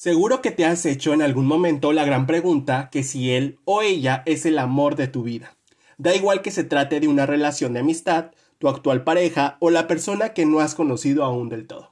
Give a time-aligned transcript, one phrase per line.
[0.00, 3.82] Seguro que te has hecho en algún momento la gran pregunta que si él o
[3.82, 5.56] ella es el amor de tu vida.
[5.96, 9.88] Da igual que se trate de una relación de amistad, tu actual pareja o la
[9.88, 11.90] persona que no has conocido aún del todo.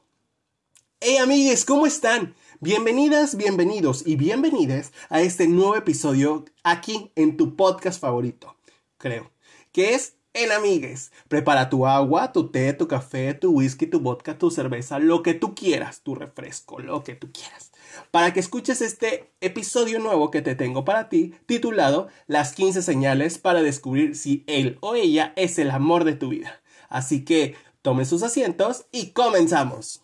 [1.00, 2.36] Hey amigues, ¿cómo están?
[2.60, 8.54] Bienvenidas, bienvenidos y bienvenidas a este nuevo episodio aquí en tu podcast favorito,
[8.98, 9.32] creo,
[9.72, 11.12] que es En Amigues.
[11.28, 15.32] Prepara tu agua, tu té, tu café, tu whisky, tu vodka, tu cerveza, lo que
[15.32, 17.72] tú quieras, tu refresco, lo que tú quieras
[18.10, 23.38] para que escuches este episodio nuevo que te tengo para ti, titulado Las 15 señales
[23.38, 26.60] para descubrir si él o ella es el amor de tu vida.
[26.88, 30.02] Así que tomen sus asientos y comenzamos.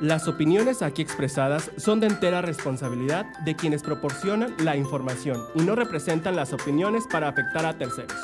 [0.00, 5.74] Las opiniones aquí expresadas son de entera responsabilidad de quienes proporcionan la información y no
[5.74, 8.16] representan las opiniones para afectar a terceros.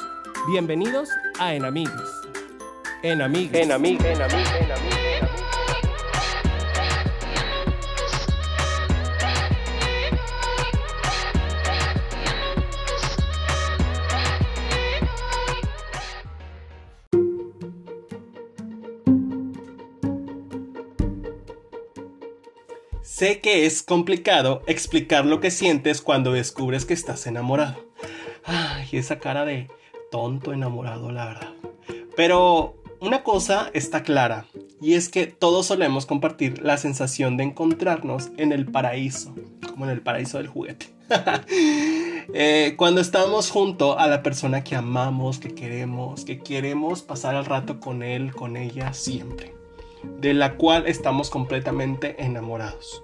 [0.46, 1.08] Bienvenidos
[1.38, 1.92] a Enamigues.
[3.02, 3.62] Enamigues.
[3.62, 4.04] Enamigues.
[4.04, 4.52] Enamigues.
[4.60, 4.94] Enamigues.
[23.00, 27.82] Sé que es complicado explicar lo que sientes cuando descubres que estás enamorado.
[28.44, 29.70] Ay, esa cara de
[30.14, 31.52] tonto enamorado, la verdad.
[32.14, 34.46] Pero una cosa está clara,
[34.80, 39.34] y es que todos solemos compartir la sensación de encontrarnos en el paraíso,
[39.68, 40.86] como en el paraíso del juguete.
[42.32, 47.44] Eh, cuando estamos junto a la persona que amamos, que queremos, que queremos pasar el
[47.44, 49.54] rato con él, con ella siempre,
[50.20, 53.02] de la cual estamos completamente enamorados.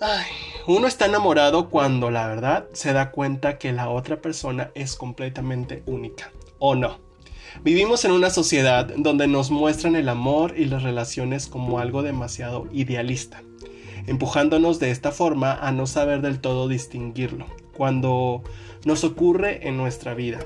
[0.00, 0.26] Ay,
[0.68, 5.82] uno está enamorado cuando la verdad se da cuenta que la otra persona es completamente
[5.86, 6.98] única, ¿o no?
[7.64, 12.68] Vivimos en una sociedad donde nos muestran el amor y las relaciones como algo demasiado
[12.72, 13.42] idealista,
[14.06, 18.44] empujándonos de esta forma a no saber del todo distinguirlo cuando
[18.84, 20.38] nos ocurre en nuestra vida.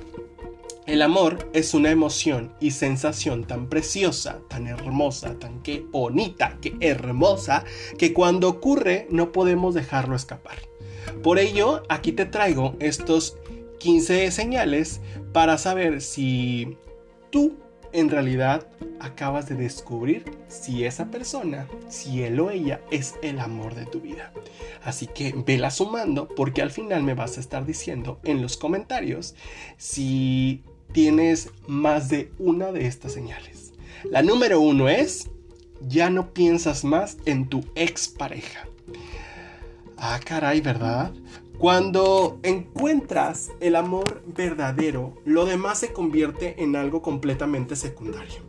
[0.84, 6.76] El amor es una emoción y sensación tan preciosa, tan hermosa, tan que bonita, que
[6.80, 7.64] hermosa,
[7.98, 10.58] que cuando ocurre no podemos dejarlo escapar.
[11.22, 13.36] Por ello, aquí te traigo estos
[13.78, 15.00] 15 señales
[15.32, 16.76] para saber si
[17.30, 17.54] tú
[17.92, 18.66] en realidad
[18.98, 24.00] acabas de descubrir si esa persona, si él o ella es el amor de tu
[24.00, 24.32] vida.
[24.82, 29.34] Así que vela sumando porque al final me vas a estar diciendo en los comentarios
[29.76, 33.72] si tienes más de una de estas señales.
[34.04, 35.30] La número uno es,
[35.88, 38.66] ya no piensas más en tu expareja.
[39.96, 41.12] Ah, caray, ¿verdad?
[41.58, 48.42] Cuando encuentras el amor verdadero, lo demás se convierte en algo completamente secundario.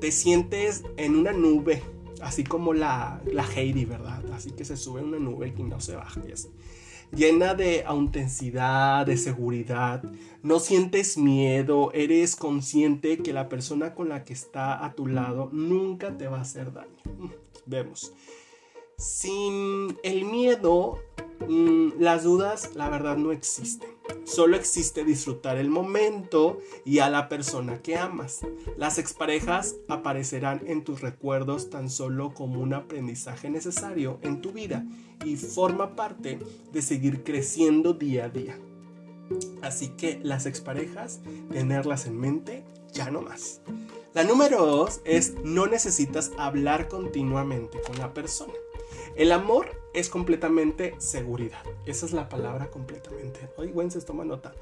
[0.00, 1.82] Te sientes en una nube,
[2.22, 4.22] así como la, la Heidi, ¿verdad?
[4.32, 6.20] Así que se sube una nube y no se baja
[7.12, 10.02] llena de autenticidad, de seguridad.
[10.42, 15.50] No sientes miedo, eres consciente que la persona con la que está a tu lado
[15.52, 17.02] nunca te va a hacer daño.
[17.66, 18.12] Vemos.
[18.96, 20.98] Sin el miedo,
[21.48, 23.99] mm, las dudas, la verdad, no existen.
[24.24, 28.40] Solo existe disfrutar el momento y a la persona que amas.
[28.76, 34.84] Las exparejas aparecerán en tus recuerdos tan solo como un aprendizaje necesario en tu vida
[35.24, 36.38] y forma parte
[36.72, 38.58] de seguir creciendo día a día.
[39.62, 41.20] Así que las exparejas,
[41.50, 43.60] tenerlas en mente ya no más.
[44.12, 48.54] La número dos es no necesitas hablar continuamente con la persona.
[49.14, 51.62] El amor es completamente seguridad.
[51.86, 53.48] Esa es la palabra completamente.
[53.56, 54.54] Oye, Wences, toma nota.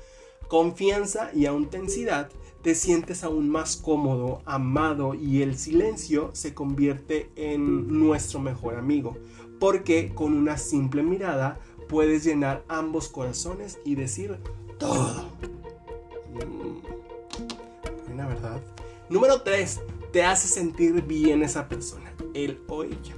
[0.48, 2.30] Confianza y autenticidad
[2.62, 9.16] te sientes aún más cómodo, amado y el silencio se convierte en nuestro mejor amigo.
[9.60, 11.58] Porque con una simple mirada
[11.88, 14.38] puedes llenar ambos corazones y decir
[14.78, 15.28] todo.
[16.32, 18.60] Mm, buena verdad.
[19.08, 19.80] Número 3.
[20.12, 22.12] Te hace sentir bien esa persona,
[22.44, 23.14] él o ella.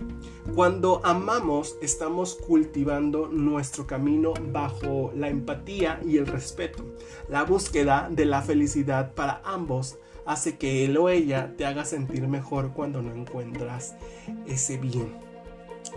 [0.55, 6.85] Cuando amamos estamos cultivando nuestro camino bajo la empatía y el respeto.
[7.29, 12.29] La búsqueda de la felicidad para ambos hace que él o ella te haga sentir
[12.29, 13.95] mejor cuando no encuentras
[14.47, 15.13] ese bien.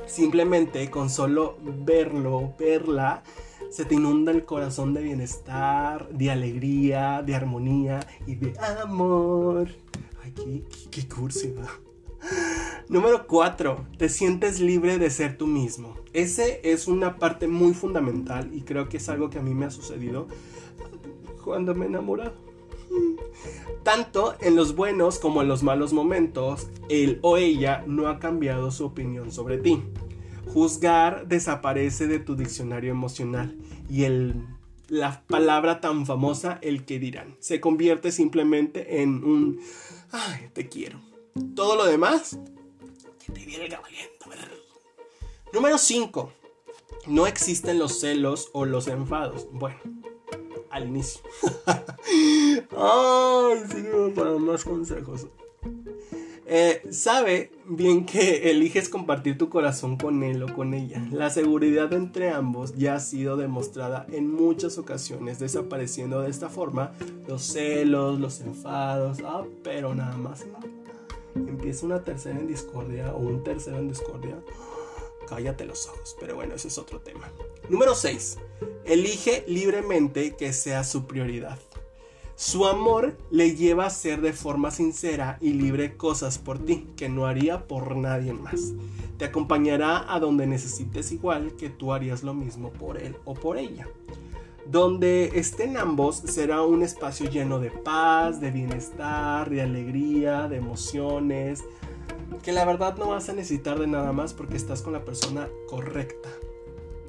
[0.06, 3.24] Simplemente con solo verlo, verla,
[3.70, 8.54] se te inunda el corazón de bienestar, de alegría, de armonía y de
[8.84, 9.70] amor.
[10.24, 11.54] Ay, qué, qué, cursi,
[12.90, 13.88] Número 4.
[13.98, 15.96] Te sientes libre de ser tú mismo.
[16.14, 19.66] Ese es una parte muy fundamental y creo que es algo que a mí me
[19.66, 20.28] ha sucedido
[21.44, 22.34] cuando me he enamorado.
[23.84, 28.72] Tanto en los buenos como en los malos momentos, él o ella no ha cambiado
[28.72, 29.82] su opinión sobre ti.
[30.54, 33.56] Juzgar desaparece de tu diccionario emocional
[33.90, 34.46] y el,
[34.88, 39.60] la palabra tan famosa, el que dirán, se convierte simplemente en un,
[40.54, 41.13] te quiero.
[41.56, 42.38] Todo lo demás,
[43.26, 43.78] que te viene el
[45.54, 46.32] Número 5.
[47.08, 49.48] No existen los celos o los enfados.
[49.52, 49.78] Bueno,
[50.72, 51.22] al inicio.
[52.76, 55.28] Ay, para más consejos.
[56.46, 61.06] Eh, sabe bien que eliges compartir tu corazón con él o con ella.
[61.12, 66.94] La seguridad entre ambos ya ha sido demostrada en muchas ocasiones, desapareciendo de esta forma
[67.28, 69.20] los celos, los enfados.
[69.24, 70.46] Ah, pero nada más.
[71.64, 74.38] Empieza una tercera en discordia o un tercero en discordia
[75.30, 76.18] cállate los ojos.
[76.20, 77.32] Pero bueno, ese es otro tema.
[77.70, 78.38] Número 6.
[78.84, 81.58] Elige libremente que sea su prioridad.
[82.36, 87.08] Su amor le lleva a hacer de forma sincera y libre cosas por ti que
[87.08, 88.74] no haría por nadie más.
[89.18, 93.58] Te acompañará a donde necesites igual que tú harías lo mismo por él o por
[93.58, 93.88] ella.
[94.66, 101.64] Donde estén ambos será un espacio lleno de paz, de bienestar, de alegría, de emociones,
[102.42, 105.48] que la verdad no vas a necesitar de nada más porque estás con la persona
[105.68, 106.30] correcta.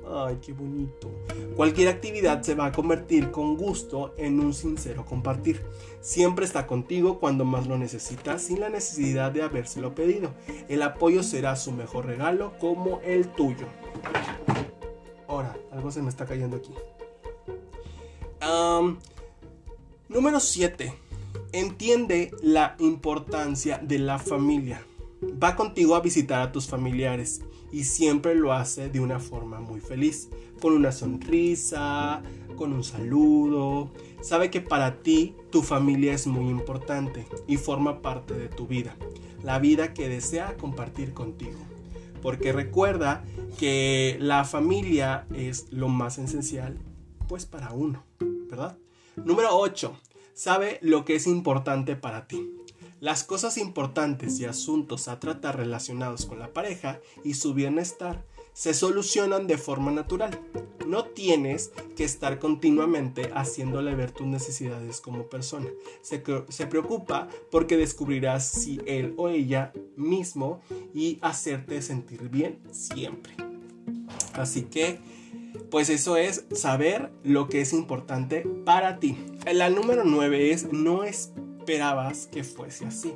[0.07, 1.11] Ay, qué bonito.
[1.57, 5.65] Cualquier actividad se va a convertir con gusto en un sincero compartir.
[6.01, 10.31] Siempre está contigo cuando más lo necesitas sin la necesidad de habérselo pedido.
[10.69, 13.67] El apoyo será su mejor regalo como el tuyo.
[15.27, 16.75] Ahora, algo se me está cayendo aquí.
[20.09, 20.95] Número 7.
[21.53, 24.85] Entiende la importancia de la familia
[25.43, 27.43] va contigo a visitar a tus familiares
[27.73, 30.29] y siempre lo hace de una forma muy feliz,
[30.61, 32.23] con una sonrisa,
[32.57, 33.91] con un saludo.
[34.23, 38.97] Sabe que para ti tu familia es muy importante y forma parte de tu vida,
[39.43, 41.59] la vida que desea compartir contigo.
[42.23, 43.25] Porque recuerda
[43.59, 46.79] que la familia es lo más esencial,
[47.29, 48.03] pues para uno,
[48.49, 48.79] ¿verdad?
[49.17, 49.97] Número 8.
[50.35, 52.51] Sabe lo que es importante para ti.
[53.01, 58.25] Las cosas importantes y asuntos a tratar relacionados con la pareja y su bienestar
[58.55, 60.41] se solucionan de forma natural.
[60.87, 65.69] No tienes que estar continuamente haciéndole ver tus necesidades como persona.
[66.03, 70.61] Se, se, preocupa porque descubrirás si él o ella mismo
[70.95, 73.35] y hacerte sentir bien siempre.
[74.35, 74.99] Así que,
[75.71, 79.17] pues eso es saber lo que es importante para ti.
[79.53, 81.33] La número 9 es no es
[81.65, 83.15] esperabas que fuese así.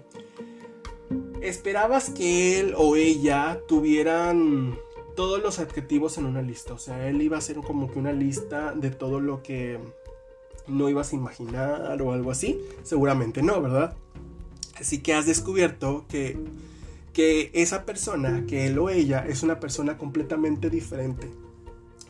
[1.42, 4.78] Esperabas que él o ella tuvieran
[5.14, 6.72] todos los adjetivos en una lista.
[6.72, 9.78] O sea, él iba a hacer como que una lista de todo lo que
[10.66, 12.58] no ibas a imaginar o algo así.
[12.84, 13.94] Seguramente no, ¿verdad?
[14.80, 16.38] Así que has descubierto que,
[17.12, 21.28] que esa persona, que él o ella, es una persona completamente diferente.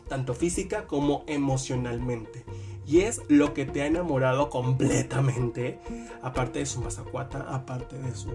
[0.09, 2.43] Tanto física como emocionalmente.
[2.85, 5.79] Y es lo que te ha enamorado completamente.
[6.23, 8.31] Aparte de su mazacuata, aparte de su,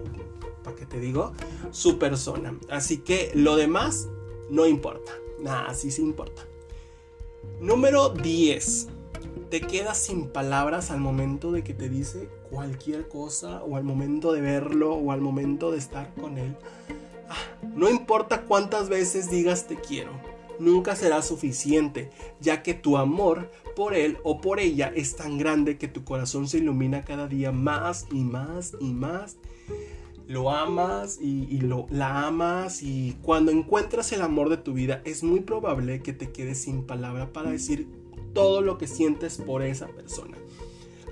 [0.63, 1.33] ¿para qué te digo?
[1.71, 2.57] Su persona.
[2.69, 4.07] Así que lo demás
[4.49, 5.11] no importa.
[5.41, 6.43] Nada, sí sí importa.
[7.59, 8.87] Número 10.
[9.49, 14.31] Te quedas sin palabras al momento de que te dice cualquier cosa o al momento
[14.31, 16.55] de verlo o al momento de estar con él.
[17.29, 20.11] Ah, no importa cuántas veces digas te quiero
[20.59, 25.77] nunca será suficiente, ya que tu amor por él o por ella es tan grande
[25.77, 29.37] que tu corazón se ilumina cada día más y más y más.
[30.27, 35.23] Lo amas y, lo, la amas y cuando encuentras el amor de tu vida es
[35.23, 37.87] muy probable que te quedes sin palabra para decir
[38.33, 40.37] todo lo que sientes por esa persona.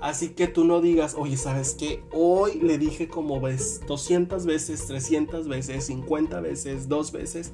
[0.04, 2.04] Así que tú no digas, oye, ¿sabes qué?
[2.12, 7.52] Hoy le dije como ves 200 veces, 300 veces, 50 veces, dos veces.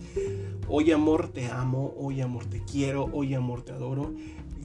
[0.66, 4.12] Hoy amor te amo, hoy amor te quiero, hoy amor te adoro.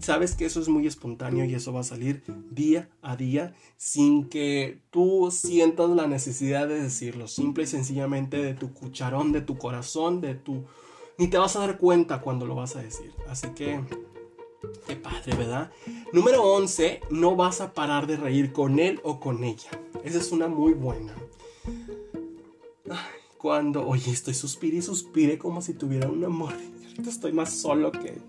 [0.01, 4.29] Sabes que eso es muy espontáneo y eso va a salir día a día sin
[4.29, 7.27] que tú sientas la necesidad de decirlo.
[7.27, 10.63] Simple y sencillamente de tu cucharón, de tu corazón, de tu...
[11.19, 13.13] Ni te vas a dar cuenta cuando lo vas a decir.
[13.27, 13.79] Así que
[14.87, 15.71] Qué padre, ¿verdad?
[16.13, 19.69] Número 11, no vas a parar de reír con él o con ella.
[20.03, 21.13] Esa es una muy buena.
[23.37, 26.53] cuando, oye, estoy suspire y suspire como si tuviera un amor.
[26.87, 28.19] Ahorita estoy más solo que...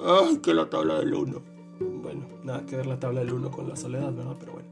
[0.00, 1.42] Ay, que la tabla del 1.
[2.02, 4.36] Bueno, nada que ver la tabla del 1 con la soledad, ¿verdad?
[4.40, 4.68] Pero bueno.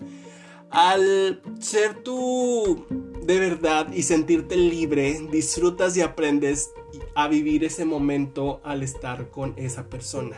[0.70, 2.86] Al ser tú
[3.22, 6.70] de verdad y sentirte libre, disfrutas y aprendes
[7.14, 10.36] a vivir ese momento al estar con esa persona.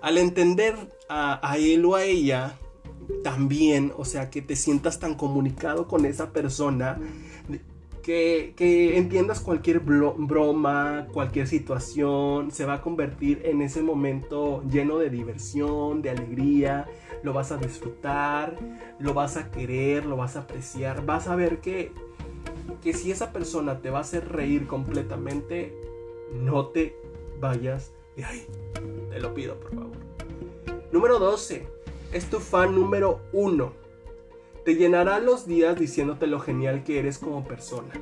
[0.00, 0.74] Al entender
[1.08, 2.58] a, él o a ella
[3.22, 6.98] también, o sea, que te sientas tan comunicado con esa persona,
[8.00, 15.10] que, entiendas cualquier broma, cualquier situación, se va a convertir en ese momento lleno de
[15.10, 16.86] diversión, de alegría,
[17.22, 18.56] lo vas a disfrutar,
[18.98, 21.92] lo vas a querer, lo vas a apreciar, vas a ver que,
[22.82, 25.74] que si esa persona te va a hacer reír completamente,
[26.32, 26.96] no te
[27.40, 28.46] vayas de ahí.
[29.10, 29.96] Te lo pido, por favor.
[30.92, 31.66] Número 12.
[32.12, 33.72] Es tu fan número 1.
[34.64, 37.92] Te llenará los días diciéndote lo genial que eres como persona.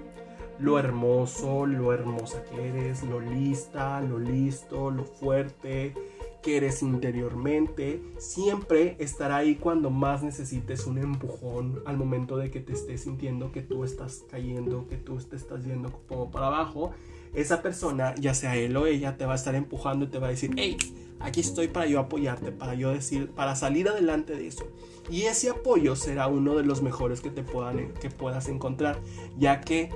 [0.58, 5.94] Lo hermoso, lo hermosa que eres, lo lista, lo listo, lo fuerte
[6.42, 8.02] que eres interiormente.
[8.18, 13.52] Siempre estará ahí cuando más necesites un empujón al momento de que te estés sintiendo
[13.52, 16.92] que tú estás cayendo, que tú te estás yendo como para abajo
[17.34, 20.28] esa persona, ya sea él o ella, te va a estar empujando y te va
[20.28, 20.76] a decir, hey,
[21.20, 24.66] aquí estoy para yo apoyarte, para yo decir, para salir adelante de eso.
[25.10, 28.98] Y ese apoyo será uno de los mejores que te puedan, que puedas encontrar,
[29.38, 29.90] ya que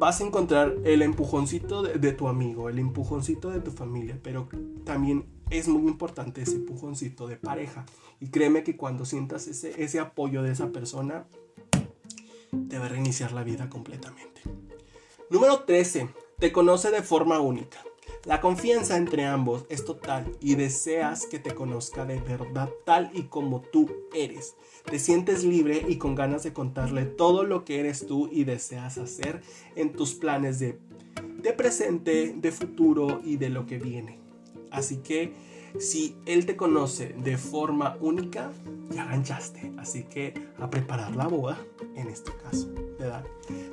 [0.00, 4.48] vas a encontrar el empujoncito de, tu amigo, el empujoncito de tu familia, pero
[4.84, 7.84] también es muy importante ese empujoncito de pareja.
[8.18, 11.26] Y créeme que cuando sientas ese, ese apoyo de esa persona,
[12.68, 14.40] te va a reiniciar la vida completamente.
[15.30, 16.08] Número 13.
[16.40, 17.78] Te conoce de forma única.
[18.24, 23.22] La confianza entre ambos es total y deseas que te conozca de verdad tal y
[23.28, 24.56] como tú eres.
[24.84, 28.98] Te sientes libre y con ganas de contarle todo lo que eres tú y deseas
[28.98, 29.40] hacer
[29.76, 30.80] en tus planes de,
[31.36, 34.18] de presente, de futuro y de lo que viene.
[34.72, 35.32] Así que
[35.78, 38.50] si él te conoce de forma única,
[38.90, 39.72] ya ganchaste.
[39.78, 41.58] Así que a preparar la boda
[41.94, 42.68] en este caso.
[42.98, 43.24] ¿verdad?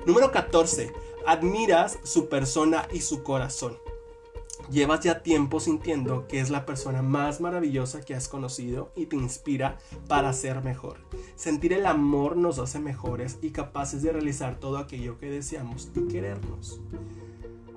[0.05, 0.93] Número 14.
[1.25, 3.77] Admiras su persona y su corazón.
[4.71, 9.15] Llevas ya tiempo sintiendo que es la persona más maravillosa que has conocido y te
[9.15, 9.77] inspira
[10.07, 10.97] para ser mejor.
[11.35, 16.07] Sentir el amor nos hace mejores y capaces de realizar todo aquello que deseamos y
[16.07, 16.81] querernos.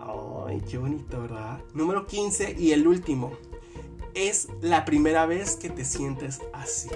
[0.00, 1.60] Ay, qué bonito, ¿verdad?
[1.74, 3.32] Número 15 y el último
[4.14, 6.90] es la primera vez que te sientes así.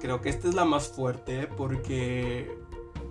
[0.00, 2.56] Creo que esta es la más fuerte porque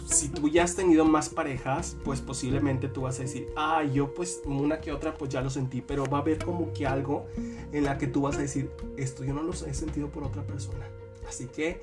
[0.08, 4.14] si tú ya has tenido más parejas, pues posiblemente tú vas a decir, ah, yo
[4.14, 7.25] pues una que otra pues ya lo sentí, pero va a haber como que algo
[7.72, 10.44] en la que tú vas a decir, esto yo no lo he sentido por otra
[10.44, 10.86] persona.
[11.28, 11.82] Así que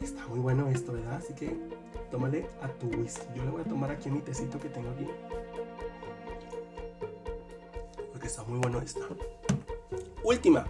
[0.00, 1.14] está muy bueno esto, ¿verdad?
[1.14, 1.56] Así que
[2.10, 3.26] tómale a tu whisky.
[3.36, 5.06] Yo le voy a tomar aquí mi tecito que tengo aquí.
[8.10, 9.16] Porque está muy bueno esto.
[10.28, 10.66] Última.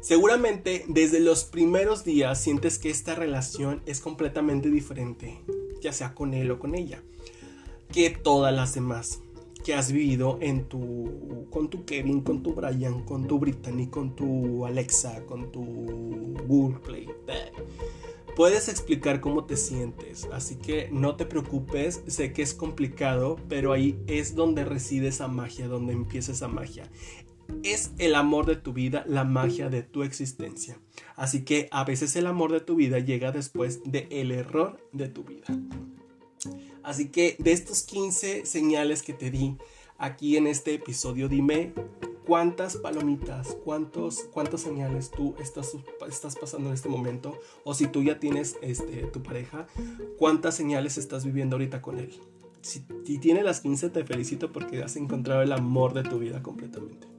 [0.00, 5.40] Seguramente desde los primeros días sientes que esta relación es completamente diferente,
[5.80, 7.04] ya sea con él o con ella,
[7.92, 9.20] que todas las demás
[9.64, 14.16] que has vivido en tu con tu Kevin, con tu Brian, con tu Brittany, con
[14.16, 15.62] tu Alexa, con tu
[16.48, 17.08] Google Play.
[18.34, 23.72] Puedes explicar cómo te sientes, así que no te preocupes, sé que es complicado, pero
[23.72, 26.90] ahí es donde reside esa magia, donde empieza esa magia
[27.62, 30.78] es el amor de tu vida la magia de tu existencia.
[31.16, 35.08] Así que a veces el amor de tu vida llega después del el error de
[35.08, 35.46] tu vida.
[36.82, 39.56] Así que de estos 15 señales que te di
[39.98, 41.72] aquí en este episodio, dime
[42.26, 45.72] cuántas palomitas, cuántos, cuántas señales tú estás,
[46.08, 47.38] estás pasando en este momento.
[47.64, 49.66] O si tú ya tienes este, tu pareja,
[50.18, 52.12] cuántas señales estás viviendo ahorita con él.
[52.60, 56.42] Si, si tiene las 15, te felicito porque has encontrado el amor de tu vida
[56.42, 57.15] completamente.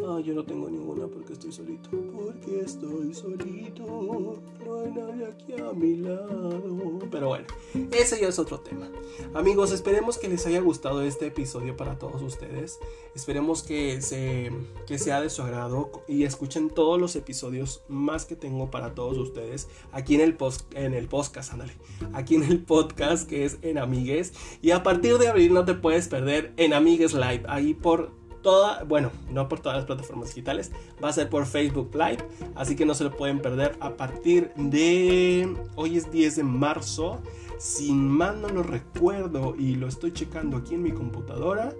[0.00, 1.90] Ah, yo no tengo ninguna porque estoy solito.
[1.90, 4.42] Porque estoy solito.
[4.64, 6.98] No hay nadie aquí a mi lado.
[7.10, 7.46] Pero bueno,
[7.92, 8.90] ese ya es otro tema.
[9.34, 12.78] Amigos, esperemos que les haya gustado este episodio para todos ustedes.
[13.14, 14.50] Esperemos que, se,
[14.86, 19.18] que sea de su agrado y escuchen todos los episodios más que tengo para todos
[19.18, 20.36] ustedes aquí en el,
[20.74, 21.74] en el podcast, ándale.
[22.14, 24.32] Aquí en el podcast que es en Amigues.
[24.62, 27.42] Y a partir de abril no te puedes perder en Amigues Live.
[27.46, 30.72] Ahí por toda, bueno, no por todas las plataformas digitales,
[31.02, 32.18] va a ser por Facebook Live,
[32.54, 37.20] así que no se lo pueden perder a partir de hoy es 10 de marzo.
[37.58, 41.72] Sin más no lo recuerdo y lo estoy checando aquí en mi computadora,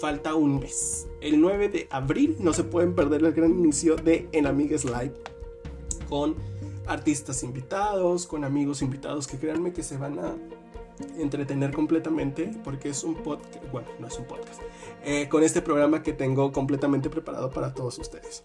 [0.00, 1.06] falta un mes.
[1.20, 5.14] El 9 de abril no se pueden perder el gran inicio de En Amigues Live
[6.08, 6.34] con
[6.88, 10.34] artistas invitados, con amigos invitados que créanme que se van a
[11.18, 14.60] entretener completamente porque es un podcast, bueno, no es un podcast,
[15.04, 18.44] eh, con este programa que tengo completamente preparado para todos ustedes.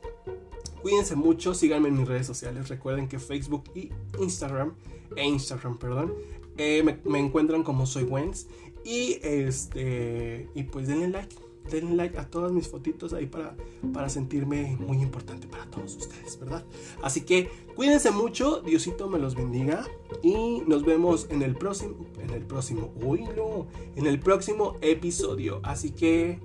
[0.82, 4.74] Cuídense mucho, síganme en mis redes sociales, recuerden que Facebook y Instagram,
[5.16, 6.14] e Instagram, perdón,
[6.58, 8.48] eh, me, encuentran como soy Wens
[8.84, 11.36] y este y pues denle like
[11.70, 13.56] denle like a todas mis fotitos ahí para,
[13.94, 16.64] para sentirme muy importante para todos ustedes, ¿verdad?
[17.02, 19.86] Así que cuídense mucho, Diosito me los bendiga
[20.22, 25.60] y nos vemos en el próximo, en el próximo, uy no, en el próximo episodio.
[25.64, 26.40] Así que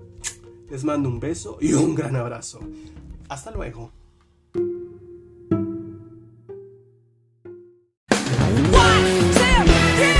[0.70, 2.60] les mando un beso y un gran abrazo.
[3.28, 3.97] Hasta luego.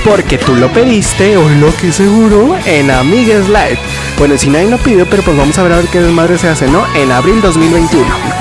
[0.09, 3.77] Porque tú lo pediste, o lo que seguro, en Amigues Live.
[4.17, 6.47] Bueno, si nadie lo pidió, pero pues vamos a ver a ver qué desmadre se
[6.47, 6.83] hace, ¿no?
[6.95, 8.39] En abril 2021.